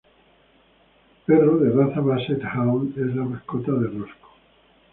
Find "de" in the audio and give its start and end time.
1.59-1.69, 3.73-3.85